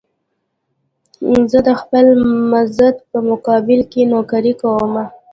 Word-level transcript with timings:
زه 1.51 1.59
د 1.67 1.69
خپل 1.81 2.05
مزد 2.51 2.95
په 3.11 3.17
مقابل 3.29 3.79
کې 3.91 4.01
نوکري 4.13 4.53
کومه. 4.61 5.03